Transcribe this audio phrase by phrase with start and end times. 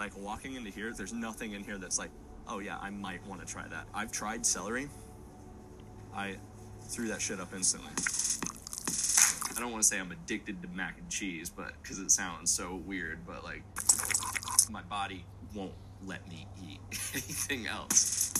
[0.00, 2.08] Like walking into here, there's nothing in here that's like,
[2.48, 3.86] oh yeah, I might want to try that.
[3.92, 4.88] I've tried celery.
[6.16, 6.36] I
[6.84, 7.90] threw that shit up instantly.
[9.54, 12.50] I don't want to say I'm addicted to mac and cheese, but because it sounds
[12.50, 13.62] so weird, but like
[14.70, 15.74] my body won't
[16.06, 16.80] let me eat
[17.12, 18.30] anything else.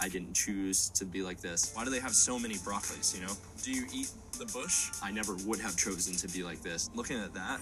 [0.00, 1.72] I didn't choose to be like this.
[1.74, 3.32] Why do they have so many broccolis, you know?
[3.62, 4.08] Do you eat
[4.38, 4.90] the bush?
[5.02, 6.90] I never would have chosen to be like this.
[6.94, 7.60] Looking at that,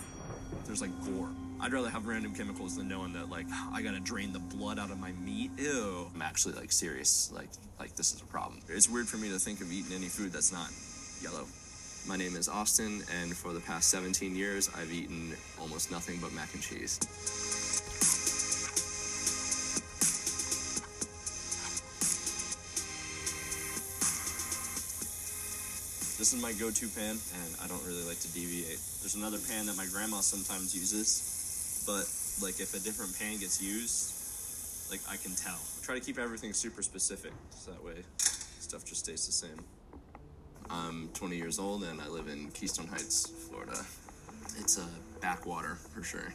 [0.66, 1.30] there's like gore.
[1.60, 4.90] I'd rather have random chemicals than knowing that like I gotta drain the blood out
[4.90, 5.50] of my meat.
[5.56, 6.10] Ew.
[6.14, 7.32] I'm actually like serious.
[7.34, 8.60] Like like this is a problem.
[8.68, 10.70] It's weird for me to think of eating any food that's not
[11.22, 11.46] yellow.
[12.06, 16.34] My name is Austin, and for the past 17 years, I've eaten almost nothing but
[16.34, 17.00] mac and cheese.
[26.24, 28.80] This is my go-to pan, and I don't really like to deviate.
[29.02, 32.08] There's another pan that my grandma sometimes uses, but
[32.42, 35.52] like if a different pan gets used, like I can tell.
[35.52, 39.62] I try to keep everything super specific, so that way stuff just stays the same.
[40.70, 43.84] I'm 20 years old and I live in Keystone Heights, Florida.
[44.58, 44.88] It's a
[45.20, 46.32] backwater for sure.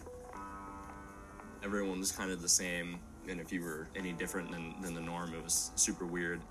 [1.64, 5.02] Everyone was kind of the same, and if you were any different than, than the
[5.02, 6.42] norm, it was super weird.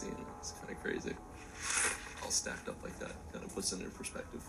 [0.00, 0.14] It.
[0.38, 1.12] It's kind of crazy.
[2.24, 4.42] All stacked up like that kind of puts it into perspective.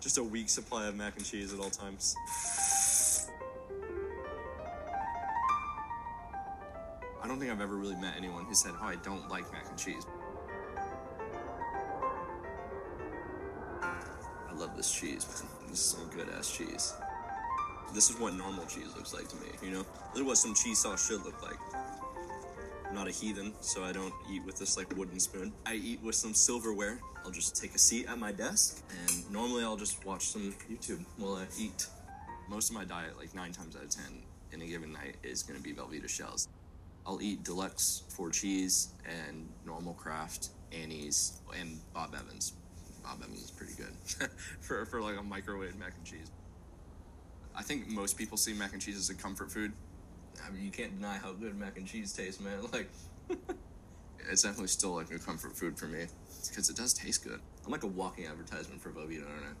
[0.00, 2.16] Just a week supply of mac and cheese at all times.
[7.22, 9.68] I don't think I've ever really met anyone who said, "Oh, I don't like mac
[9.68, 10.04] and cheese."
[13.82, 15.70] I love this cheese, man.
[15.70, 16.94] This is some good ass cheese.
[17.94, 19.84] This is what normal cheese looks like to me, you know?
[20.12, 21.58] This is what some cheese sauce should look like.
[22.90, 25.52] I'm not a heathen, so I don't eat with this like wooden spoon.
[25.64, 26.98] I eat with some silverware.
[27.24, 31.04] I'll just take a seat at my desk, and normally I'll just watch some YouTube
[31.16, 31.86] while I eat.
[32.48, 35.44] Most of my diet, like nine times out of ten, in a given night, is
[35.44, 36.48] gonna be Velveeta shells.
[37.06, 42.54] I'll eat deluxe four cheese and normal Kraft, Annie's, and Bob Evans.
[43.04, 43.92] Bob Evans is pretty good
[44.60, 46.32] for, for like a microwave mac and cheese.
[47.54, 49.72] I think most people see mac and cheese as a comfort food.
[50.46, 52.58] I mean, you can't deny how good mac and cheese tastes, man.
[52.72, 52.90] Like,
[54.30, 56.06] it's definitely still like a comfort food for me
[56.48, 57.40] because it does taste good.
[57.64, 59.52] I'm like a walking advertisement for Velveeta, aren't I?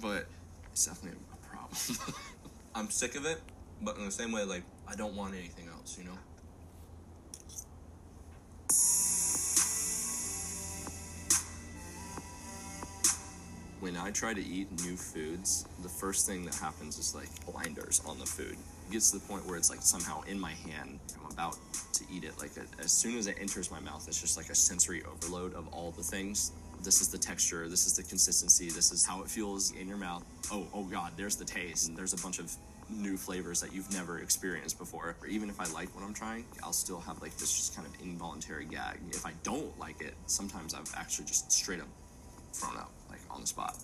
[0.00, 0.26] But
[0.72, 2.14] it's definitely a problem.
[2.74, 3.40] I'm sick of it,
[3.82, 6.18] but in the same way, like, I don't want anything else, you know?
[13.80, 18.02] When I try to eat new foods, the first thing that happens is like blinders
[18.06, 18.56] on the food.
[18.90, 21.00] Gets to the point where it's like somehow in my hand.
[21.20, 21.58] I'm about
[21.94, 22.38] to eat it.
[22.38, 25.66] Like as soon as it enters my mouth, it's just like a sensory overload of
[25.74, 26.52] all the things.
[26.82, 27.68] This is the texture.
[27.68, 28.70] This is the consistency.
[28.70, 30.24] This is how it feels in your mouth.
[30.52, 31.88] Oh, oh God, there's the taste.
[31.88, 32.54] And there's a bunch of
[32.88, 35.16] new flavors that you've never experienced before.
[35.20, 37.88] Or even if I like what I'm trying, I'll still have like this just kind
[37.88, 38.98] of involuntary gag.
[39.10, 41.88] If I don't like it, sometimes I've actually just straight up
[42.52, 43.76] thrown up, like on the spot.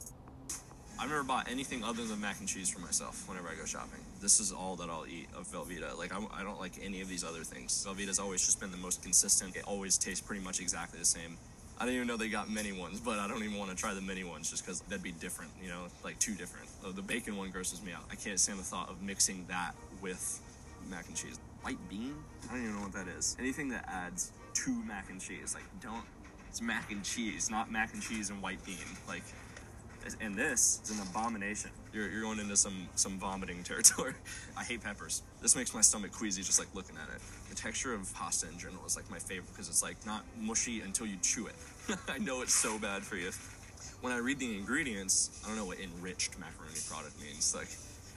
[0.98, 4.00] I've never bought anything other than mac and cheese for myself whenever I go shopping.
[4.22, 5.98] This is all that I'll eat of Velveeta.
[5.98, 7.84] Like, I'm, I don't like any of these other things.
[7.84, 9.56] Velveeta's always just been the most consistent.
[9.56, 11.36] It always tastes pretty much exactly the same.
[11.80, 13.94] I didn't even know they got mini ones, but I don't even want to try
[13.94, 16.68] the mini ones just because that'd be different, you know, like too different.
[16.94, 18.04] The bacon one grosses me out.
[18.12, 20.40] I can't stand the thought of mixing that with
[20.88, 21.40] mac and cheese.
[21.62, 22.14] White bean?
[22.44, 23.36] I don't even know what that is.
[23.40, 26.04] Anything that adds to mac and cheese, like, don't.
[26.48, 28.76] It's mac and cheese, not mac and cheese and white bean.
[29.08, 29.24] Like,
[30.20, 31.72] and this is an abomination.
[31.92, 34.14] You're, you're going into some some vomiting territory.
[34.56, 35.22] I hate peppers.
[35.40, 37.20] This makes my stomach queasy just like looking at it.
[37.50, 40.80] The texture of pasta in general is like my favorite because it's like not mushy
[40.80, 41.54] until you chew it.
[42.08, 43.30] I know it's so bad for you.
[44.00, 47.54] When I read the ingredients, I don't know what enriched macaroni product means.
[47.54, 47.68] Like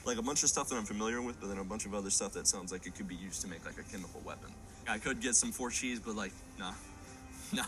[0.06, 2.10] like a bunch of stuff that I'm familiar with, but then a bunch of other
[2.10, 4.52] stuff that sounds like it could be used to make like a chemical weapon.
[4.88, 6.74] I could get some four cheese, but like nah,
[7.54, 7.66] nah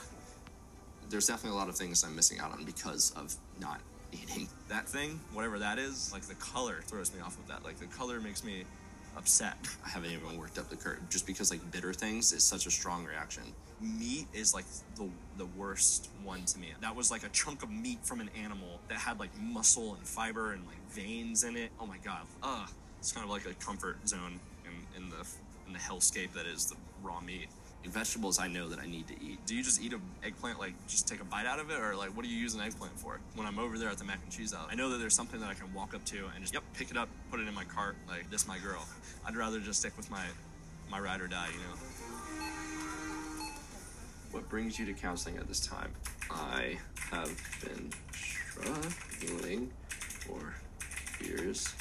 [1.10, 3.82] there's definitely a lot of things I'm missing out on because of not
[4.70, 6.12] that thing, whatever that is.
[6.14, 7.64] Like the color throws me off of that.
[7.64, 8.64] Like the color makes me
[9.18, 9.58] upset.
[9.86, 12.72] I haven't even worked up the curve just because like bitter things is such a
[12.72, 13.44] strong reaction.
[13.82, 14.66] Meat is like
[14.96, 16.68] the the worst one to me.
[16.82, 20.08] That was like a chunk of meat from an animal that had like muscle and
[20.08, 21.72] fiber and like veins in it.
[21.80, 22.22] Oh my god.
[22.44, 22.70] Ugh.
[23.00, 25.28] It's kind of like a comfort zone in, in the
[25.68, 27.48] in the hellscape that is the raw meat.
[27.86, 29.40] Vegetables I know that I need to eat.
[29.46, 31.96] Do you just eat an eggplant, like just take a bite out of it, or
[31.96, 33.20] like what do you use an eggplant for?
[33.36, 35.40] When I'm over there at the mac and cheese out, I know that there's something
[35.40, 37.54] that I can walk up to and just yep, pick it up, put it in
[37.54, 38.86] my cart, like this my girl.
[39.26, 40.26] I'd rather just stick with my
[40.92, 41.76] my ride or die, you know.
[44.32, 45.94] What brings you to counseling at this time?
[46.30, 46.78] I
[47.12, 47.32] have
[47.64, 50.54] been struggling for
[51.24, 51.74] years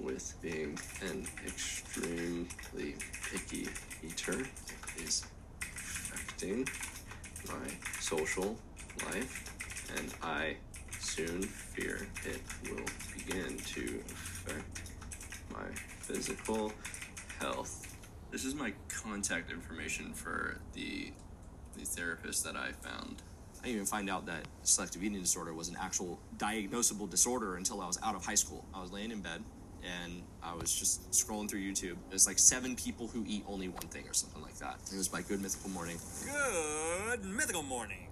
[0.00, 2.96] with being an extremely
[3.30, 3.68] picky
[4.02, 4.44] eater
[4.98, 5.24] is
[5.60, 6.66] affecting
[7.48, 7.68] my
[8.00, 8.56] social
[9.06, 9.54] life,
[9.96, 10.56] and I
[10.98, 12.84] soon fear it will
[13.14, 14.92] begin to affect
[15.52, 15.66] my
[16.00, 16.72] physical
[17.40, 17.96] health.
[18.30, 21.12] This is my contact information for the
[21.76, 23.22] the therapist that I found.
[23.60, 27.80] I didn't even find out that selective eating disorder was an actual diagnosable disorder until
[27.80, 28.64] I was out of high school.
[28.72, 29.42] I was laying in bed
[29.86, 31.96] and I was just scrolling through YouTube.
[32.10, 34.78] It's like seven people who eat only one thing or something like that.
[34.92, 35.98] It was by Good Mythical Morning.
[36.24, 38.08] Good mythical morning.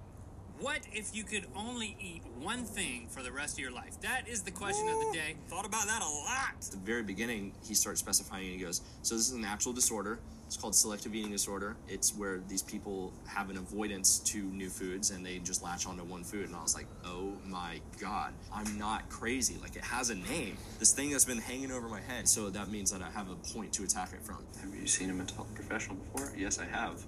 [0.60, 4.00] What if you could only eat one thing for the rest of your life?
[4.02, 5.34] That is the question of the day.
[5.48, 6.54] Thought about that a lot.
[6.56, 9.72] At the very beginning, he starts specifying and he goes, So this is an actual
[9.72, 10.20] disorder.
[10.54, 11.74] It's called selective eating disorder.
[11.88, 16.04] It's where these people have an avoidance to new foods and they just latch onto
[16.04, 16.46] one food.
[16.46, 19.56] And I was like, oh my God, I'm not crazy.
[19.60, 20.56] Like, it has a name.
[20.78, 22.28] This thing that's been hanging over my head.
[22.28, 24.44] So that means that I have a point to attack it from.
[24.60, 26.32] Have you seen a mental health professional before?
[26.38, 27.04] Yes, I have.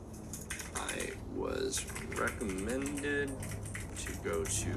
[0.74, 1.86] I was
[2.18, 3.30] recommended
[3.98, 4.74] to go to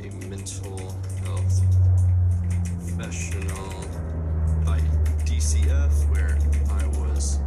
[0.00, 1.62] a mental health
[2.80, 3.70] professional
[4.64, 4.80] by
[5.24, 6.36] DCF, where
[6.72, 7.38] I was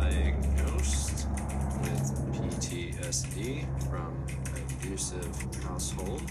[0.00, 1.26] diagnosed
[1.82, 4.26] with PTSD from
[4.80, 6.22] abusive household.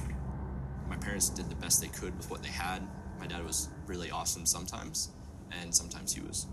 [0.89, 2.86] My parents did the best they could with what they had.
[3.19, 5.10] My dad was really awesome sometimes,
[5.51, 6.48] and sometimes he was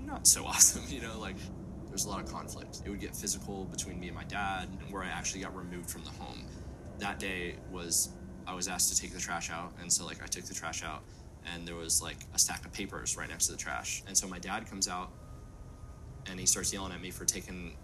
[0.00, 2.82] not so awesome, you know, like there was a lot of conflict.
[2.84, 5.90] It would get physical between me and my dad, and where I actually got removed
[5.90, 6.44] from the home.
[6.98, 8.10] That day was
[8.46, 10.82] I was asked to take the trash out, and so like I took the trash
[10.82, 11.02] out,
[11.52, 14.26] and there was like a stack of papers right next to the trash, and so
[14.26, 15.12] my dad comes out,
[16.26, 17.76] and he starts yelling at me for taking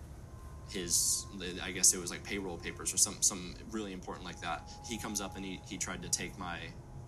[0.70, 1.26] his
[1.62, 4.70] I guess it was like payroll papers or some some really important like that.
[4.88, 6.58] He comes up and he he tried to take my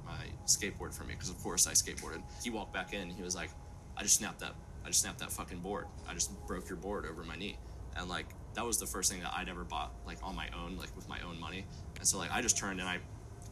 [0.05, 2.23] my skateboard from me because of course I skateboarded.
[2.43, 3.11] He walked back in.
[3.11, 3.51] He was like,
[3.97, 4.55] I just snapped that
[4.85, 5.87] I just snapped that fucking board.
[6.09, 7.59] I just broke your board over my knee.
[7.97, 10.77] And like that was the first thing that I'd ever bought like on my own,
[10.77, 11.67] like with my own money.
[11.99, 12.99] And so like I just turned and I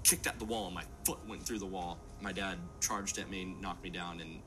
[0.04, 1.98] kicked at the wall and my foot went through the wall.
[2.20, 4.40] My dad charged at me, knocked me down and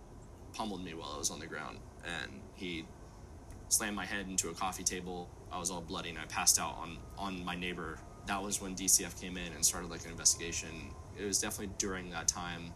[0.54, 1.78] pummeled me while I was on the ground.
[2.04, 2.86] And he
[3.72, 5.30] slammed my head into a coffee table.
[5.52, 8.00] I was all bloody and I passed out on on my neighbor.
[8.28, 10.70] That was when DCF came in and started like an investigation.
[11.18, 12.74] It was definitely during that time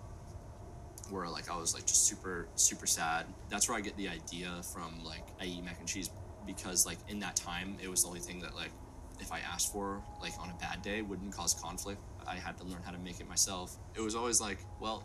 [1.09, 3.25] where like I was like just super super sad.
[3.49, 6.09] That's where I get the idea from like I eat mac and cheese
[6.47, 8.71] because like in that time it was the only thing that like
[9.19, 12.01] if I asked for like on a bad day wouldn't cause conflict.
[12.27, 13.77] I had to learn how to make it myself.
[13.95, 15.03] It was always like, well,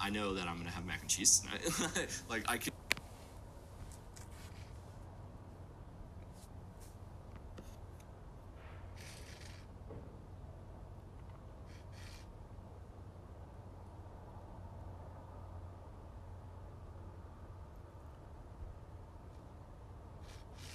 [0.00, 2.22] I know that I'm gonna have mac and cheese tonight.
[2.30, 2.72] like I could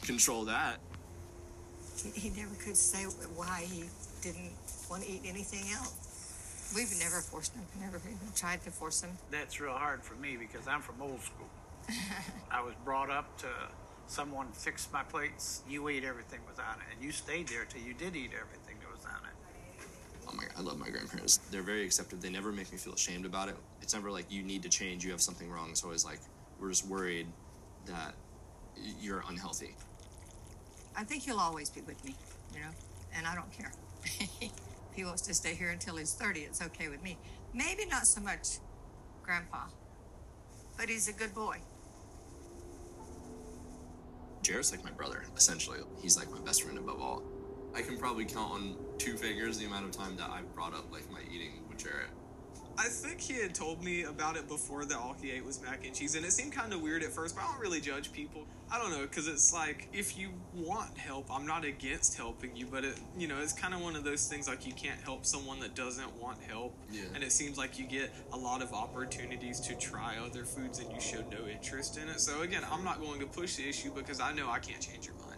[0.09, 0.79] control that.
[2.01, 3.03] He, he never could say
[3.35, 3.83] why he
[4.23, 4.53] didn't
[4.89, 6.73] want to eat anything else.
[6.75, 9.11] We've never forced him, never even tried to force him.
[9.29, 11.49] That's real hard for me because I'm from old school.
[12.51, 13.47] I was brought up to
[14.07, 15.61] someone fix my plates.
[15.69, 18.77] You ate everything was on it, and you stayed there till you did eat everything
[18.81, 19.87] that was on it.
[20.27, 21.37] Oh my, I love my grandparents.
[21.51, 22.19] They're very accepting.
[22.19, 23.57] They never make me feel ashamed about it.
[23.83, 25.69] It's never like you need to change, you have something wrong.
[25.69, 26.19] It's always like
[26.59, 27.27] we're just worried
[27.85, 28.15] that
[28.99, 29.75] you're unhealthy.
[30.99, 32.13] I think he'll always be with me,
[32.53, 32.71] you know,
[33.15, 33.71] and I don't care.
[34.03, 34.51] if
[34.93, 37.17] he wants to stay here until he's 30, it's okay with me.
[37.53, 38.57] Maybe not so much
[39.23, 39.67] Grandpa,
[40.77, 41.59] but he's a good boy.
[44.41, 45.79] Jared's like my brother, essentially.
[46.01, 47.23] He's like my best friend above all.
[47.73, 50.91] I can probably count on two fingers the amount of time that I've brought up
[50.91, 52.09] like my eating with Jared.
[52.79, 55.85] I think he had told me about it before that all he ate was mac
[55.85, 58.13] and cheese, and it seemed kind of weird at first, but I don't really judge
[58.13, 58.45] people.
[58.71, 62.67] I don't know, because it's like, if you want help, I'm not against helping you,
[62.67, 65.25] but it, you know, it's kind of one of those things like you can't help
[65.25, 66.73] someone that doesn't want help.
[66.89, 67.01] Yeah.
[67.13, 70.89] And it seems like you get a lot of opportunities to try other foods and
[70.89, 72.21] you showed no interest in it.
[72.21, 75.05] So again, I'm not going to push the issue because I know I can't change
[75.05, 75.28] your mind.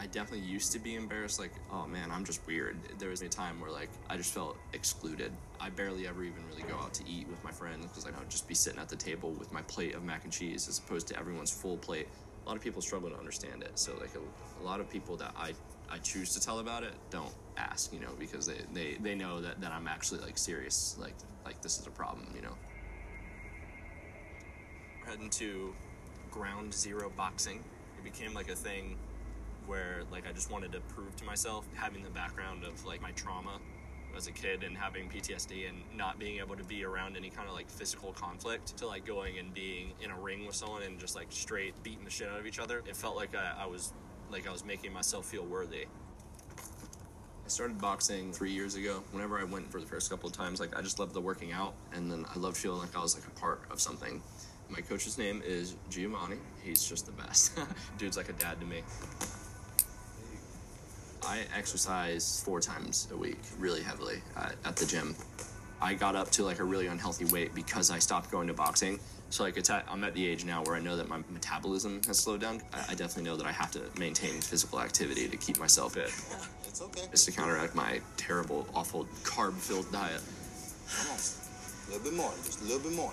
[0.00, 2.78] I definitely used to be embarrassed, like, oh man, I'm just weird.
[2.98, 5.30] There was a time where, like, I just felt excluded.
[5.60, 8.20] I barely ever even really go out to eat with my friends because like, I
[8.20, 10.78] would just be sitting at the table with my plate of mac and cheese as
[10.78, 12.08] opposed to everyone's full plate.
[12.46, 13.78] A lot of people struggle to understand it.
[13.78, 15.52] So, like, a, a lot of people that I,
[15.90, 19.42] I choose to tell about it don't ask, you know, because they, they, they know
[19.42, 20.96] that, that I'm actually, like, serious.
[20.98, 21.14] Like,
[21.44, 22.56] like, this is a problem, you know.
[25.02, 25.74] We're heading to
[26.30, 27.62] ground zero boxing.
[27.98, 28.96] It became like a thing
[29.70, 33.12] where like I just wanted to prove to myself having the background of like my
[33.12, 33.60] trauma
[34.16, 37.48] as a kid and having PTSD and not being able to be around any kind
[37.48, 40.98] of like physical conflict to like going and being in a ring with someone and
[40.98, 42.82] just like straight beating the shit out of each other.
[42.88, 43.92] It felt like I, I was
[44.28, 45.86] like I was making myself feel worthy.
[46.58, 49.04] I started boxing three years ago.
[49.12, 51.52] Whenever I went for the first couple of times, like I just loved the working
[51.52, 54.20] out, and then I loved feeling like I was like a part of something.
[54.68, 56.36] My coach's name is Giovanni.
[56.64, 57.58] He's just the best.
[57.98, 58.82] Dude's like a dad to me.
[61.30, 65.14] I exercise four times a week, really heavily at, at the gym.
[65.80, 68.98] I got up to like a really unhealthy weight because I stopped going to boxing.
[69.30, 72.00] So like it's at, I'm at the age now where I know that my metabolism
[72.08, 72.60] has slowed down.
[72.72, 76.12] I, I definitely know that I have to maintain physical activity to keep myself fit.
[76.66, 77.02] It's okay.
[77.12, 80.22] It's to counteract my terrible, awful carb-filled diet.
[80.96, 81.18] Come on.
[81.18, 82.32] A little bit more.
[82.44, 83.12] Just a little bit more.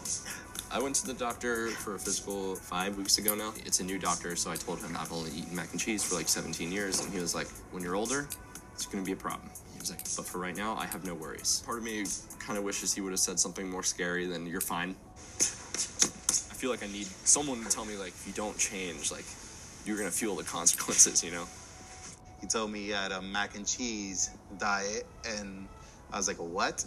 [0.69, 3.53] I went to the doctor for a physical five weeks ago now.
[3.65, 6.15] It's a new doctor, so I told him I've only eaten mac and cheese for
[6.15, 8.27] like 17 years, and he was like, "When you're older,
[8.73, 11.05] it's going to be a problem." He was like, "But for right now, I have
[11.05, 12.05] no worries." Part of me
[12.39, 14.95] kind of wishes he would have said something more scary than "You're fine."
[15.39, 19.25] I feel like I need someone to tell me like, if you don't change, like,
[19.85, 21.23] you're gonna feel the consequences.
[21.23, 21.45] You know?
[22.41, 25.67] He told me he had a mac and cheese diet, and
[26.11, 26.83] I was like, what?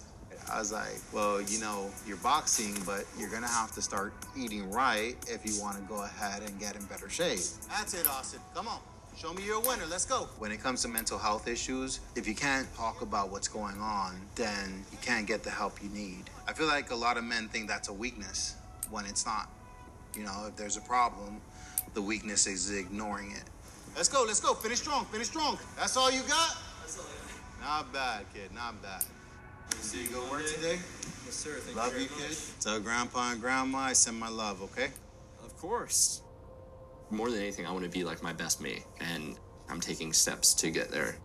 [0.52, 4.71] I was like, well, you know, you're boxing, but you're gonna have to start eating
[4.71, 7.38] right if you want to go ahead and get in better shape.
[7.69, 8.40] That's it, Austin.
[8.54, 8.80] Come on.
[9.16, 9.85] Show me you're a winner.
[9.88, 10.28] Let's go.
[10.38, 14.21] When it comes to mental health issues, if you can't talk about what's going on,
[14.35, 16.25] then you can't get the help you need.
[16.49, 18.57] I feel like a lot of men think that's a weakness
[18.90, 19.49] when it's not.
[20.16, 21.40] You know, if there's a problem,
[21.95, 23.45] the weakness is ignoring it.
[23.95, 24.54] Let's go, let's go.
[24.54, 25.59] Finish strong, finish strong.
[25.76, 26.57] That's all you got?
[26.80, 27.85] That's all got.
[27.85, 29.04] Not bad, kid, not bad.
[29.77, 30.79] See you go work today?
[31.25, 31.50] Yes, sir.
[31.59, 31.83] Thank you.
[31.83, 32.37] Love you, kid.
[32.61, 34.89] Tell grandpa and grandma I send my love, okay?
[35.45, 36.23] Of course.
[37.11, 39.37] More than anything, I want to be like my best me, and
[39.69, 41.17] I'm taking steps to get there.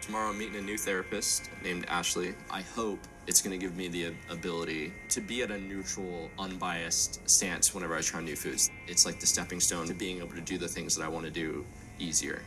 [0.00, 2.34] Tomorrow, I'm meeting a new therapist named Ashley.
[2.50, 7.28] I hope it's going to give me the ability to be at a neutral, unbiased
[7.28, 8.70] stance whenever I try new foods.
[8.86, 11.24] It's like the stepping stone to being able to do the things that I want
[11.24, 11.64] to do
[11.98, 12.42] easier.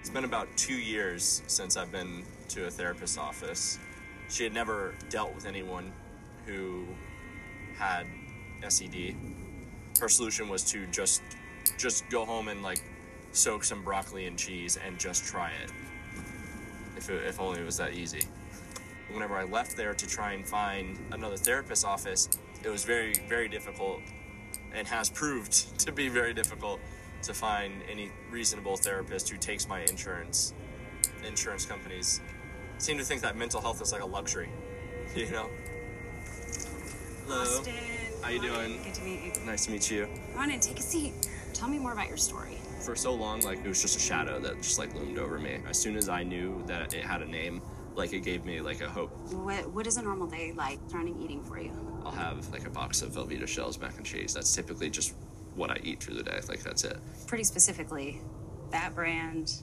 [0.00, 3.78] It's been about two years since I've been to a therapist's office.
[4.28, 5.92] She had never dealt with anyone
[6.46, 6.86] who
[7.76, 8.06] had
[8.68, 9.14] SED.
[10.00, 11.22] Her solution was to just
[11.78, 12.82] just go home and like
[13.32, 15.70] soak some broccoli and cheese and just try it.
[16.96, 18.22] If, it, if only it was that easy.
[19.10, 22.28] Whenever I left there to try and find another therapist's office,
[22.62, 24.00] it was very, very difficult
[24.72, 26.80] and has proved to be very difficult
[27.22, 30.54] to find any reasonable therapist who takes my insurance.
[31.26, 32.20] Insurance companies
[32.78, 34.48] seem to think that mental health is like a luxury,
[35.14, 35.48] you know?
[37.26, 37.40] Hello.
[37.40, 37.74] Austin.
[38.22, 38.82] How you doing?
[38.82, 39.44] Good to meet you.
[39.46, 40.08] Nice to meet you.
[40.32, 41.12] Come on in, take a seat.
[41.52, 42.58] Tell me more about your story.
[42.80, 45.60] For so long, like it was just a shadow that just like loomed over me.
[45.68, 47.62] As soon as I knew that it had a name,
[47.94, 49.10] like it gave me like a hope.
[49.32, 51.72] What What is a normal day like surrounding eating for you?
[52.04, 54.34] I'll have like a box of Velveeta shells mac and cheese.
[54.34, 55.14] That's typically just
[55.54, 56.40] what I eat through the day.
[56.48, 56.98] Like that's it.
[57.26, 58.20] Pretty specifically,
[58.70, 59.62] that brand,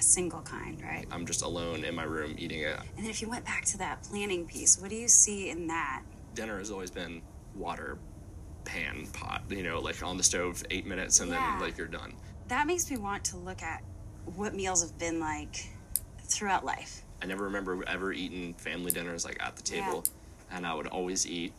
[0.00, 1.06] a single kind, right?
[1.10, 2.76] I'm just alone in my room eating it.
[2.96, 5.66] And then if you went back to that planning piece, what do you see in
[5.68, 6.02] that?
[6.34, 7.20] Dinner has always been
[7.54, 7.98] water,
[8.64, 9.42] pan, pot.
[9.50, 11.50] You know, like on the stove, eight minutes, and Yeah.
[11.50, 12.14] then like you're done.
[12.48, 13.82] That makes me want to look at
[14.24, 15.70] what meals have been like
[16.24, 17.02] throughout life.
[17.22, 20.04] I never remember ever eating family dinners like at the table,
[20.50, 21.52] and I would always eat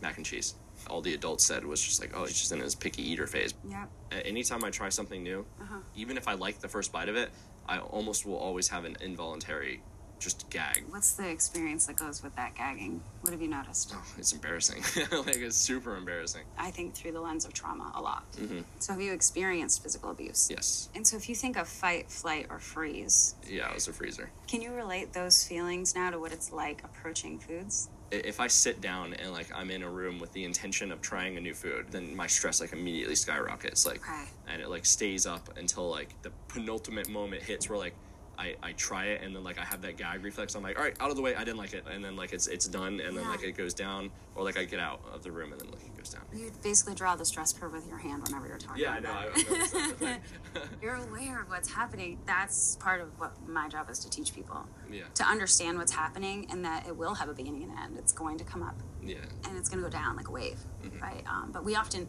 [0.00, 0.54] mac and cheese.
[0.88, 3.54] All the adults said was just like, "Oh, he's just in his picky eater phase."
[3.68, 3.86] Yeah.
[4.12, 5.78] Anytime I try something new, Uh-huh.
[5.94, 7.30] even if I like the first bite of it,
[7.68, 9.82] I almost will always have an involuntary
[10.18, 10.84] just gag.
[10.90, 13.02] What's the experience that goes with that gagging?
[13.22, 13.92] What have you noticed?
[13.96, 14.82] Oh, it's embarrassing.
[15.12, 16.42] like it's super embarrassing.
[16.58, 18.24] I think through the lens of trauma a lot.
[18.36, 20.48] hmm So have you experienced physical abuse?
[20.50, 20.90] Yes.
[20.94, 24.30] And so if you think of fight, flight, or freeze, Yeah, it was a freezer.
[24.46, 27.88] Can you relate those feelings now to what it's like approaching foods?
[28.10, 31.36] If I sit down and like I'm in a room with the intention of trying
[31.36, 33.86] a new food, then my stress like immediately skyrockets.
[33.86, 34.24] Like Okay.
[34.48, 37.94] and it like stays up until like the penultimate moment hits where like
[38.40, 40.54] I, I try it and then like I have that gag reflex.
[40.54, 41.34] I'm like, all right, out of the way.
[41.34, 43.30] I didn't like it, and then like it's it's done, and then Yeah.
[43.30, 45.82] like it goes down, or like I get out of the room and then like
[45.84, 46.22] it goes down.
[46.34, 49.10] You basically draw the stress curve with your hand whenever you're talking Yeah, I know.
[49.12, 49.26] I.
[49.26, 50.00] I've noticed that.
[50.00, 50.20] Like,
[50.82, 52.18] You're aware of what's happening.
[52.24, 54.66] That's part of what my job is to teach people.
[54.90, 57.98] yeah, To understand what's happening and that it will have a beginning and an end.
[57.98, 60.58] It's going to come up yeah, and it's going to go down like a wave,
[60.82, 61.02] Mm-hmm.
[61.02, 61.22] right?
[61.28, 62.08] Um, but we often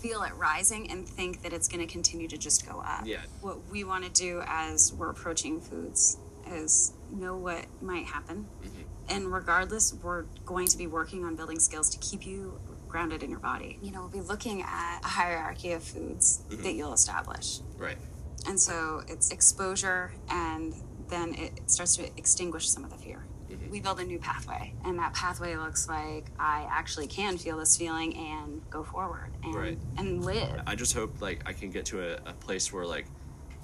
[0.00, 3.02] feel it rising and think that it's going to continue to just go up.
[3.04, 3.18] yeah.
[3.40, 6.18] What we want to do as we're approaching foods
[6.50, 8.46] is know what might happen.
[8.62, 8.82] Mm-hmm.
[9.10, 13.30] And regardless, we're going to be working on building skills to keep you grounded in
[13.30, 13.78] your body.
[13.82, 16.62] You know, we'll be looking at a hierarchy of foods Mm-hmm.
[16.62, 17.60] that you'll establish.
[17.76, 17.98] Right.
[18.46, 20.74] And so it's exposure, and
[21.08, 23.24] then it starts to extinguish some of the fear.
[23.70, 27.76] We build a new pathway, and that pathway looks like I actually can feel this
[27.76, 29.78] feeling and go forward and Right.
[29.96, 30.62] and live.
[30.66, 33.06] I just hope like I can get to a, a place where like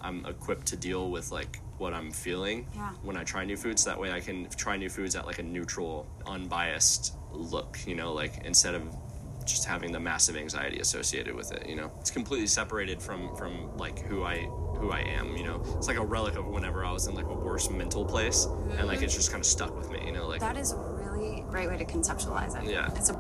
[0.01, 2.91] I'm equipped to deal with like what I'm feeling Yeah.
[3.03, 3.85] when I try new foods.
[3.85, 8.13] That way I can try new foods at like a neutral, unbiased look, you know,
[8.13, 8.83] like instead of
[9.47, 11.91] just having the massive anxiety associated with it, you know.
[12.01, 14.39] It's completely separated from from like who I
[14.79, 15.63] who I am, you know.
[15.77, 18.47] It's like a relic of whenever I was in like a worse mental place
[18.79, 20.77] and like it's just kind of stuck with me, you know, like That is a
[20.79, 22.71] really great way to conceptualize it.
[22.71, 22.91] Yeah.
[22.97, 23.15] It's a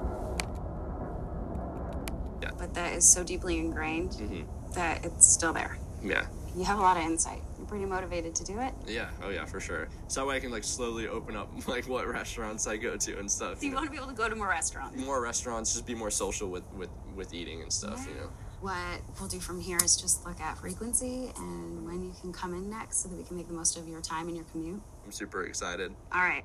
[2.42, 2.50] Yeah.
[2.58, 4.44] but that is so deeply ingrained Mhm.
[4.74, 5.78] that it's still there.
[6.02, 6.26] yeah.
[6.56, 7.42] You have a lot of insight.
[7.80, 8.72] You're motivated to do it.
[8.86, 9.88] Yeah, oh yeah, for sure.
[10.08, 13.18] So that way I can like slowly open up like what restaurants I go to
[13.18, 13.58] and stuff.
[13.58, 13.76] So you know.
[13.76, 14.96] want to be able to go to more restaurants.
[14.96, 18.30] more restaurants, just be more social with with with eating and stuff, you know.
[18.60, 22.54] What we'll do from here is just look at frequency and when you can come
[22.54, 24.80] in next so that we can make the most of your time and your commute.
[25.04, 25.92] I'm super excited.
[26.12, 26.44] All right.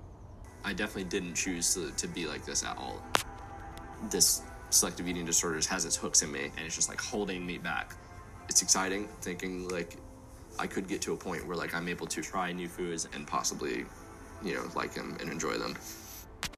[0.65, 3.01] I definitely didn't choose to, to be like this at all.
[4.11, 7.57] This selective eating disorders has its hooks in me and it's just like holding me
[7.57, 7.95] back.
[8.49, 9.95] It's exciting thinking like
[10.59, 13.25] I could get to a point where like I'm able to try new foods and
[13.25, 13.85] possibly,
[14.43, 15.75] you know, like them and enjoy them.